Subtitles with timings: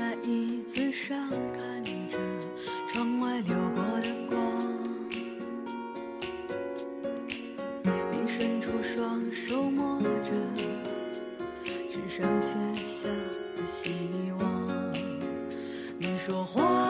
[0.00, 2.16] 在椅子上看着
[2.90, 4.40] 窗外流过的光，
[7.84, 10.30] 你伸出双手摸着。
[11.90, 13.08] 只剩写下
[13.58, 13.92] 的希
[14.38, 14.94] 望，
[15.98, 16.89] 你说话。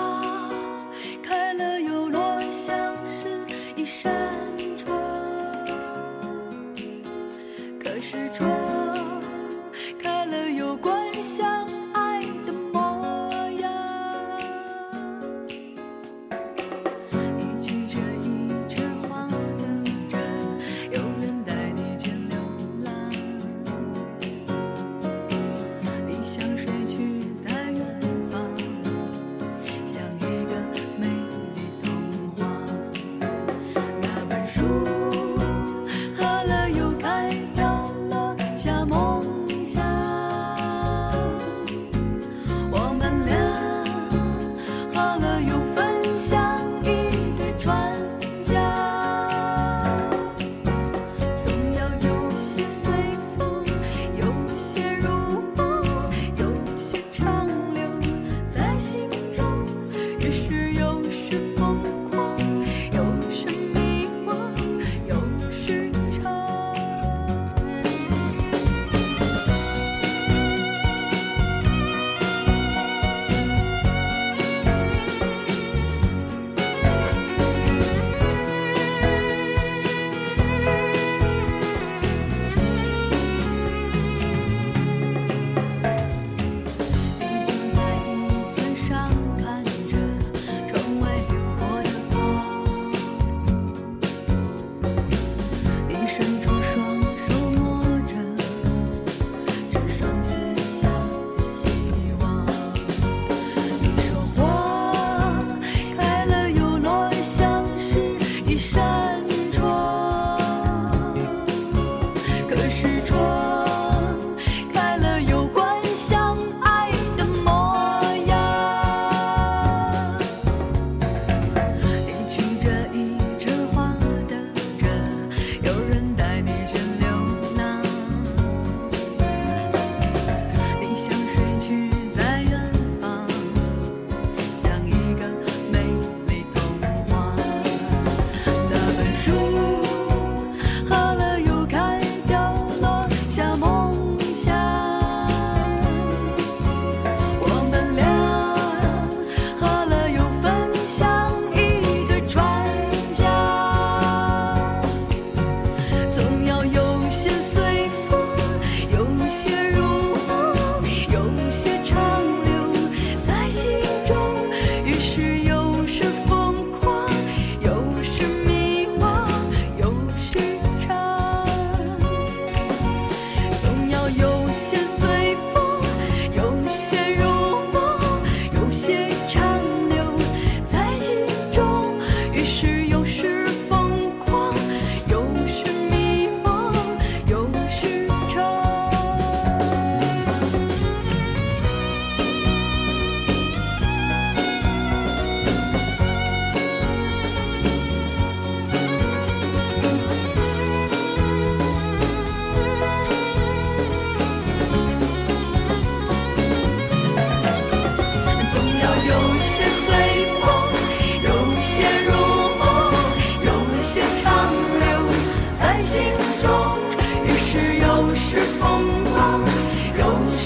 [112.71, 113.50] 是窗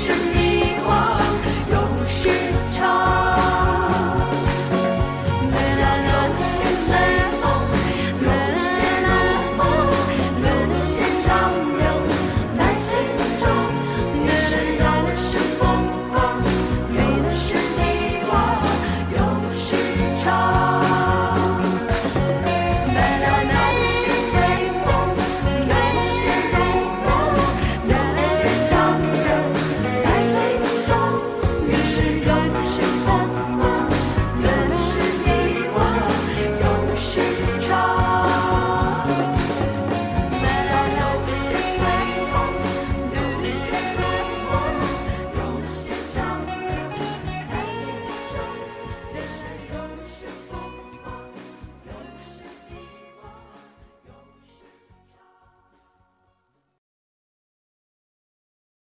[0.05, 1.17] 是迷惘
[2.06, 2.29] 时
[2.77, 2.79] 长
[6.45, 6.61] 些
[7.41, 7.43] 风
[8.21, 8.27] 有
[11.79, 11.85] 留
[12.55, 12.93] 在心
[13.41, 13.43] 中
[14.27, 15.62] 的是风
[16.12, 16.15] 光
[16.93, 17.81] 有的是迷
[18.29, 18.31] 惘
[19.17, 19.19] 有
[19.55, 19.67] 时